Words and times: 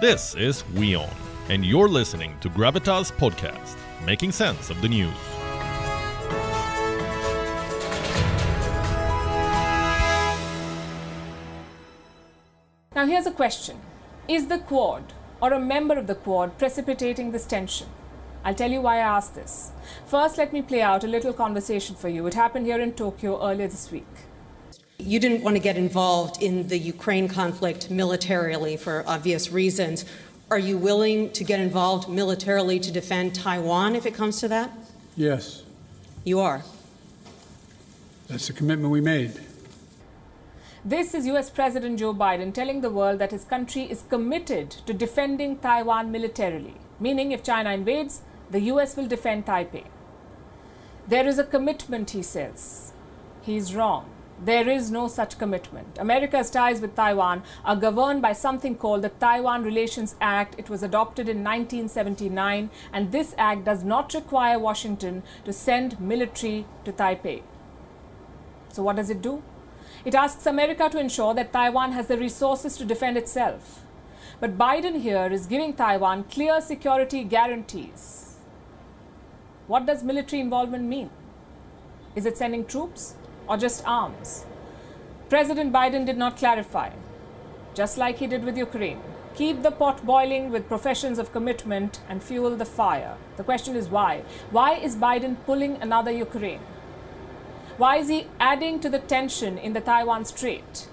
This 0.00 0.34
is 0.34 0.64
WION, 0.74 1.08
and 1.50 1.64
you're 1.64 1.88
listening 1.88 2.36
to 2.40 2.50
Gravitas 2.50 3.12
Podcast, 3.12 3.76
making 4.04 4.32
sense 4.32 4.68
of 4.68 4.82
the 4.82 4.88
news. 4.88 5.14
Now, 12.96 13.06
here's 13.06 13.26
a 13.26 13.30
question 13.30 13.80
Is 14.26 14.48
the 14.48 14.58
Quad 14.58 15.12
or 15.40 15.52
a 15.52 15.60
member 15.60 15.96
of 15.96 16.08
the 16.08 16.16
Quad 16.16 16.58
precipitating 16.58 17.30
this 17.30 17.46
tension? 17.46 17.86
I'll 18.44 18.52
tell 18.52 18.72
you 18.72 18.80
why 18.80 18.96
I 18.96 19.16
asked 19.16 19.36
this. 19.36 19.70
First, 20.06 20.38
let 20.38 20.52
me 20.52 20.60
play 20.60 20.82
out 20.82 21.04
a 21.04 21.06
little 21.06 21.32
conversation 21.32 21.94
for 21.94 22.08
you. 22.08 22.26
It 22.26 22.34
happened 22.34 22.66
here 22.66 22.80
in 22.80 22.94
Tokyo 22.94 23.40
earlier 23.40 23.68
this 23.68 23.92
week. 23.92 24.08
You 24.98 25.18
didn't 25.18 25.42
want 25.42 25.56
to 25.56 25.60
get 25.62 25.76
involved 25.76 26.42
in 26.42 26.68
the 26.68 26.78
Ukraine 26.78 27.28
conflict 27.28 27.90
militarily 27.90 28.76
for 28.76 29.04
obvious 29.06 29.50
reasons. 29.50 30.04
Are 30.50 30.58
you 30.58 30.78
willing 30.78 31.30
to 31.32 31.42
get 31.44 31.58
involved 31.58 32.08
militarily 32.08 32.78
to 32.80 32.92
defend 32.92 33.34
Taiwan 33.34 33.96
if 33.96 34.06
it 34.06 34.14
comes 34.14 34.40
to 34.40 34.48
that? 34.48 34.70
Yes, 35.16 35.62
You 36.24 36.40
are. 36.40 36.62
that's 38.28 38.46
the 38.46 38.52
commitment 38.52 38.90
we 38.90 39.00
made. 39.00 39.32
This 40.84 41.14
is 41.14 41.26
US 41.26 41.50
President 41.50 41.98
Joe 41.98 42.14
Biden 42.14 42.52
telling 42.52 42.80
the 42.80 42.90
world 42.90 43.18
that 43.18 43.30
his 43.32 43.44
country 43.44 43.82
is 43.84 44.02
committed 44.08 44.70
to 44.86 44.92
defending 44.94 45.58
Taiwan 45.58 46.10
militarily, 46.10 46.74
meaning 47.00 47.32
if 47.32 47.42
China 47.42 47.70
invades, 47.70 48.22
the 48.50 48.60
US 48.72 48.96
will 48.96 49.06
defend 49.06 49.46
Taipei. 49.46 49.84
There 51.08 51.26
is 51.26 51.38
a 51.38 51.44
commitment, 51.44 52.10
he 52.10 52.22
says. 52.22 52.92
He's 53.42 53.74
wrong. 53.74 54.06
There 54.42 54.68
is 54.68 54.90
no 54.90 55.06
such 55.06 55.38
commitment. 55.38 55.96
America's 55.98 56.50
ties 56.50 56.80
with 56.80 56.96
Taiwan 56.96 57.42
are 57.64 57.76
governed 57.76 58.20
by 58.20 58.32
something 58.32 58.76
called 58.76 59.02
the 59.02 59.08
Taiwan 59.08 59.62
Relations 59.62 60.16
Act. 60.20 60.56
It 60.58 60.68
was 60.68 60.82
adopted 60.82 61.28
in 61.28 61.44
1979, 61.44 62.68
and 62.92 63.12
this 63.12 63.34
act 63.38 63.64
does 63.64 63.84
not 63.84 64.12
require 64.12 64.58
Washington 64.58 65.22
to 65.44 65.52
send 65.52 66.00
military 66.00 66.66
to 66.84 66.92
Taipei. 66.92 67.42
So, 68.72 68.82
what 68.82 68.96
does 68.96 69.08
it 69.08 69.22
do? 69.22 69.42
It 70.04 70.14
asks 70.14 70.46
America 70.46 70.88
to 70.90 70.98
ensure 70.98 71.32
that 71.34 71.52
Taiwan 71.52 71.92
has 71.92 72.08
the 72.08 72.18
resources 72.18 72.76
to 72.76 72.84
defend 72.84 73.16
itself. 73.16 73.82
But 74.40 74.58
Biden 74.58 75.00
here 75.00 75.28
is 75.32 75.46
giving 75.46 75.74
Taiwan 75.74 76.24
clear 76.24 76.60
security 76.60 77.22
guarantees. 77.22 78.36
What 79.68 79.86
does 79.86 80.02
military 80.02 80.40
involvement 80.40 80.84
mean? 80.84 81.10
Is 82.16 82.26
it 82.26 82.36
sending 82.36 82.64
troops 82.64 83.14
or 83.48 83.56
just 83.56 83.86
arms? 83.86 84.44
President 85.28 85.72
Biden 85.72 86.04
did 86.06 86.16
not 86.16 86.36
clarify, 86.36 86.90
just 87.74 87.98
like 87.98 88.18
he 88.18 88.26
did 88.26 88.44
with 88.44 88.56
Ukraine. 88.56 89.00
Keep 89.34 89.62
the 89.62 89.72
pot 89.72 90.06
boiling 90.06 90.50
with 90.50 90.68
professions 90.68 91.18
of 91.18 91.32
commitment 91.32 92.00
and 92.08 92.22
fuel 92.22 92.54
the 92.56 92.64
fire. 92.64 93.16
The 93.36 93.42
question 93.42 93.74
is 93.74 93.88
why? 93.88 94.22
Why 94.50 94.74
is 94.74 94.94
Biden 94.94 95.36
pulling 95.44 95.76
another 95.82 96.12
Ukraine? 96.12 96.60
Why 97.76 97.96
is 97.96 98.08
he 98.08 98.28
adding 98.38 98.78
to 98.80 98.88
the 98.88 99.00
tension 99.00 99.58
in 99.58 99.72
the 99.72 99.80
Taiwan 99.80 100.24
Strait? 100.24 100.88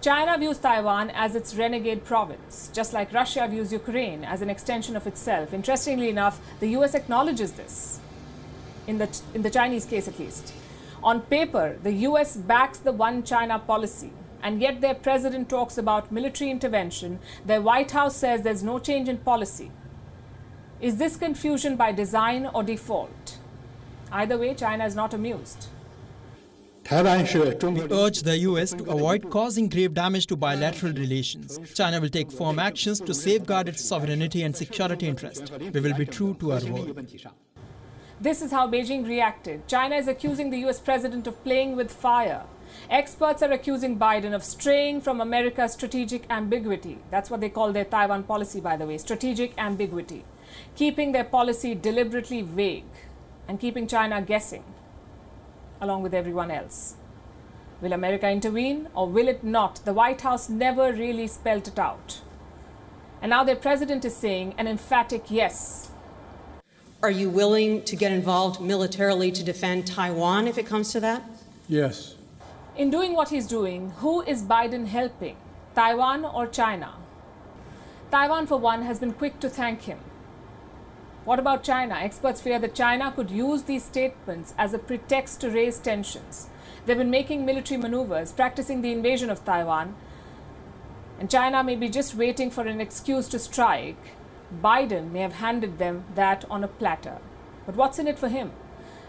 China 0.00 0.38
views 0.38 0.58
Taiwan 0.58 1.10
as 1.10 1.34
its 1.34 1.56
renegade 1.56 2.04
province, 2.04 2.70
just 2.72 2.92
like 2.92 3.12
Russia 3.12 3.48
views 3.50 3.72
Ukraine 3.72 4.22
as 4.22 4.40
an 4.40 4.48
extension 4.48 4.94
of 4.94 5.08
itself. 5.08 5.52
Interestingly 5.52 6.08
enough, 6.08 6.40
the 6.60 6.68
US 6.78 6.94
acknowledges 6.94 7.52
this, 7.54 7.98
in 8.86 8.98
the, 8.98 9.08
in 9.34 9.42
the 9.42 9.50
Chinese 9.50 9.84
case 9.84 10.06
at 10.06 10.20
least. 10.20 10.52
On 11.02 11.20
paper, 11.20 11.78
the 11.82 11.92
US 11.92 12.36
backs 12.36 12.78
the 12.78 12.92
one 12.92 13.22
China 13.22 13.58
policy. 13.58 14.12
And 14.42 14.60
yet, 14.60 14.80
their 14.80 14.94
president 14.94 15.48
talks 15.48 15.78
about 15.78 16.12
military 16.12 16.50
intervention. 16.50 17.18
Their 17.44 17.60
White 17.60 17.90
House 17.90 18.16
says 18.16 18.42
there's 18.42 18.62
no 18.62 18.78
change 18.78 19.08
in 19.08 19.18
policy. 19.18 19.70
Is 20.80 20.96
this 20.96 21.16
confusion 21.16 21.76
by 21.76 21.90
design 21.90 22.46
or 22.46 22.62
default? 22.62 23.38
Either 24.12 24.38
way, 24.38 24.54
China 24.54 24.86
is 24.86 24.94
not 24.94 25.12
amused. 25.12 25.66
We 26.90 26.96
urge 26.96 28.22
the 28.22 28.38
U.S. 28.42 28.70
to 28.72 28.84
avoid 28.84 29.28
causing 29.28 29.68
grave 29.68 29.92
damage 29.92 30.26
to 30.28 30.36
bilateral 30.36 30.94
relations. 30.94 31.58
China 31.74 32.00
will 32.00 32.08
take 32.08 32.32
firm 32.32 32.58
actions 32.58 32.98
to 33.00 33.12
safeguard 33.12 33.68
its 33.68 33.84
sovereignty 33.84 34.42
and 34.42 34.56
security 34.56 35.06
interests. 35.06 35.50
We 35.50 35.80
will 35.80 35.94
be 35.94 36.06
true 36.06 36.34
to 36.40 36.52
our 36.52 36.64
word. 36.64 36.96
This 38.20 38.42
is 38.42 38.50
how 38.50 38.66
Beijing 38.68 39.06
reacted. 39.06 39.68
China 39.68 39.94
is 39.94 40.08
accusing 40.08 40.50
the 40.50 40.58
US 40.66 40.80
president 40.80 41.28
of 41.28 41.44
playing 41.44 41.76
with 41.76 41.92
fire. 41.92 42.42
Experts 42.90 43.44
are 43.44 43.52
accusing 43.52 43.96
Biden 43.96 44.34
of 44.34 44.42
straying 44.42 45.02
from 45.02 45.20
America's 45.20 45.74
strategic 45.74 46.28
ambiguity. 46.28 46.98
That's 47.12 47.30
what 47.30 47.40
they 47.40 47.48
call 47.48 47.72
their 47.72 47.84
Taiwan 47.84 48.24
policy, 48.24 48.60
by 48.60 48.76
the 48.76 48.86
way 48.86 48.98
strategic 48.98 49.56
ambiguity. 49.56 50.24
Keeping 50.74 51.12
their 51.12 51.22
policy 51.22 51.76
deliberately 51.76 52.42
vague 52.42 52.90
and 53.46 53.60
keeping 53.60 53.86
China 53.86 54.20
guessing, 54.20 54.64
along 55.80 56.02
with 56.02 56.12
everyone 56.12 56.50
else. 56.50 56.96
Will 57.80 57.92
America 57.92 58.28
intervene 58.28 58.88
or 58.96 59.06
will 59.06 59.28
it 59.28 59.44
not? 59.44 59.76
The 59.84 59.92
White 59.92 60.22
House 60.22 60.48
never 60.48 60.92
really 60.92 61.28
spelled 61.28 61.68
it 61.68 61.78
out. 61.78 62.20
And 63.22 63.30
now 63.30 63.44
their 63.44 63.54
president 63.54 64.04
is 64.04 64.16
saying 64.16 64.54
an 64.58 64.66
emphatic 64.66 65.30
yes 65.30 65.87
are 67.00 67.12
you 67.12 67.30
willing 67.30 67.82
to 67.84 67.94
get 67.94 68.10
involved 68.10 68.60
militarily 68.60 69.30
to 69.30 69.44
defend 69.44 69.86
Taiwan 69.86 70.48
if 70.48 70.58
it 70.58 70.66
comes 70.66 70.90
to 70.92 71.00
that? 71.00 71.22
Yes, 71.68 72.16
In 72.76 72.90
doing 72.90 73.14
what 73.14 73.28
he's 73.28 73.46
doing, 73.46 73.90
who 73.98 74.22
is 74.22 74.42
Biden 74.42 74.86
helping? 74.86 75.36
Taiwan 75.76 76.24
or 76.24 76.46
China? 76.48 76.94
Taiwan, 78.10 78.46
for 78.48 78.56
one, 78.56 78.82
has 78.82 78.98
been 78.98 79.12
quick 79.12 79.38
to 79.40 79.48
thank 79.48 79.82
him. 79.82 79.98
What 81.24 81.38
about 81.38 81.62
China? 81.62 81.94
Experts 81.94 82.40
fear 82.40 82.58
that 82.58 82.74
China 82.74 83.12
could 83.12 83.30
use 83.30 83.62
these 83.64 83.84
statements 83.84 84.54
as 84.58 84.74
a 84.74 84.78
pretext 84.78 85.40
to 85.42 85.50
raise 85.50 85.78
tensions. 85.78 86.48
They've 86.86 86.98
been 86.98 87.10
making 87.10 87.44
military 87.44 87.80
maneuvers, 87.80 88.32
practicing 88.32 88.82
the 88.82 88.92
invasion 88.92 89.30
of 89.30 89.44
Taiwan, 89.44 89.94
and 91.20 91.30
China 91.30 91.62
may 91.62 91.76
be 91.76 91.88
just 91.88 92.14
waiting 92.14 92.50
for 92.50 92.66
an 92.66 92.80
excuse 92.80 93.28
to 93.28 93.38
strike. 93.38 94.16
Biden 94.62 95.10
may 95.12 95.20
have 95.20 95.34
handed 95.34 95.78
them 95.78 96.04
that 96.14 96.44
on 96.50 96.64
a 96.64 96.68
platter. 96.68 97.18
But 97.66 97.76
what's 97.76 97.98
in 97.98 98.08
it 98.08 98.18
for 98.18 98.28
him? 98.28 98.52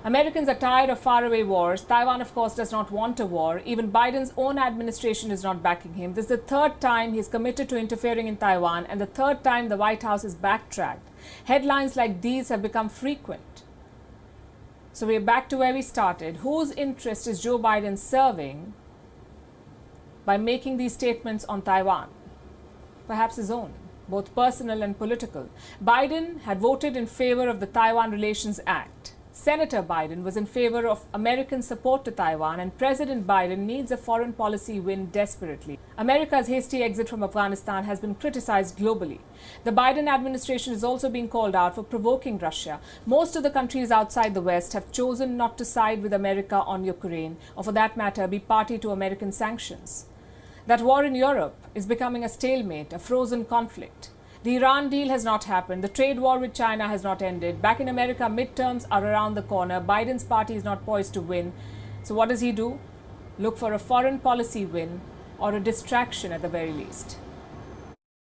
Americans 0.03 0.47
are 0.47 0.55
tired 0.55 0.89
of 0.89 0.99
faraway 0.99 1.43
wars. 1.43 1.81
Taiwan, 1.81 2.21
of 2.21 2.33
course, 2.33 2.55
does 2.55 2.71
not 2.71 2.89
want 2.89 3.19
a 3.19 3.25
war. 3.25 3.61
Even 3.65 3.91
Biden's 3.91 4.33
own 4.37 4.57
administration 4.57 5.29
is 5.29 5.43
not 5.43 5.61
backing 5.61 5.95
him. 5.95 6.13
This 6.13 6.25
is 6.25 6.29
the 6.29 6.37
third 6.37 6.79
time 6.79 7.13
he's 7.13 7.27
committed 7.27 7.67
to 7.69 7.77
interfering 7.77 8.27
in 8.27 8.37
Taiwan, 8.37 8.85
and 8.85 9.01
the 9.01 9.05
third 9.05 9.43
time 9.43 9.67
the 9.67 9.75
White 9.75 10.03
House 10.03 10.23
has 10.23 10.35
backtracked. 10.35 11.07
Headlines 11.45 11.97
like 11.97 12.21
these 12.21 12.47
have 12.47 12.61
become 12.61 12.87
frequent. 12.87 13.63
So 14.93 15.05
we're 15.05 15.19
back 15.19 15.49
to 15.49 15.57
where 15.57 15.73
we 15.73 15.81
started. 15.81 16.37
Whose 16.37 16.71
interest 16.71 17.27
is 17.27 17.41
Joe 17.41 17.59
Biden 17.59 17.97
serving 17.97 18.73
by 20.25 20.37
making 20.37 20.77
these 20.77 20.93
statements 20.93 21.43
on 21.45 21.61
Taiwan? 21.61 22.07
Perhaps 23.05 23.35
his 23.35 23.51
own, 23.51 23.73
both 24.09 24.33
personal 24.35 24.81
and 24.81 24.97
political. 24.97 25.49
Biden 25.83 26.41
had 26.41 26.59
voted 26.59 26.97
in 26.97 27.05
favor 27.05 27.47
of 27.47 27.59
the 27.59 27.67
Taiwan 27.67 28.11
Relations 28.11 28.59
Act. 28.65 29.13
Senator 29.31 29.81
Biden 29.81 30.23
was 30.23 30.35
in 30.35 30.45
favor 30.45 30.85
of 30.85 31.05
American 31.13 31.61
support 31.61 32.03
to 32.03 32.11
Taiwan, 32.11 32.59
and 32.59 32.77
President 32.77 33.25
Biden 33.25 33.59
needs 33.59 33.89
a 33.89 33.95
foreign 33.95 34.33
policy 34.33 34.81
win 34.81 35.05
desperately. 35.05 35.79
America's 35.97 36.47
hasty 36.47 36.83
exit 36.83 37.07
from 37.07 37.23
Afghanistan 37.23 37.85
has 37.85 38.01
been 38.01 38.15
criticized 38.15 38.77
globally. 38.77 39.19
The 39.63 39.71
Biden 39.71 40.09
administration 40.13 40.73
is 40.73 40.83
also 40.83 41.09
being 41.09 41.29
called 41.29 41.55
out 41.55 41.75
for 41.75 41.83
provoking 41.83 42.37
Russia. 42.37 42.81
Most 43.05 43.37
of 43.37 43.43
the 43.43 43.49
countries 43.49 43.91
outside 43.91 44.33
the 44.33 44.41
West 44.41 44.73
have 44.73 44.91
chosen 44.91 45.37
not 45.37 45.57
to 45.59 45.63
side 45.63 46.03
with 46.03 46.11
America 46.11 46.57
on 46.57 46.83
Ukraine, 46.83 47.37
or 47.55 47.63
for 47.63 47.71
that 47.71 47.95
matter, 47.95 48.27
be 48.27 48.39
party 48.39 48.77
to 48.79 48.91
American 48.91 49.31
sanctions. 49.31 50.07
That 50.69 50.81
war 50.81 51.03
in 51.03 51.15
Europe 51.15 51.55
is 51.73 51.87
becoming 51.87 52.23
a 52.23 52.29
stalemate, 52.29 52.93
a 52.93 52.99
frozen 52.99 53.43
conflict. 53.43 54.11
The 54.43 54.55
Iran 54.57 54.87
deal 54.91 55.09
has 55.09 55.23
not 55.23 55.45
happened. 55.45 55.83
The 55.83 55.87
trade 55.89 56.19
war 56.19 56.37
with 56.37 56.53
China 56.53 56.87
has 56.87 57.01
not 57.01 57.23
ended. 57.23 57.59
Back 57.59 57.79
in 57.79 57.87
America, 57.87 58.25
midterms 58.25 58.85
are 58.91 59.03
around 59.03 59.33
the 59.33 59.41
corner. 59.41 59.81
Biden's 59.81 60.23
party 60.23 60.53
is 60.53 60.63
not 60.63 60.85
poised 60.85 61.15
to 61.15 61.21
win. 61.21 61.53
So, 62.03 62.13
what 62.13 62.29
does 62.29 62.41
he 62.41 62.51
do? 62.51 62.77
Look 63.39 63.57
for 63.57 63.73
a 63.73 63.79
foreign 63.79 64.19
policy 64.19 64.63
win 64.63 65.01
or 65.39 65.55
a 65.55 65.59
distraction 65.59 66.31
at 66.31 66.43
the 66.43 66.49
very 66.49 66.71
least. 66.71 67.17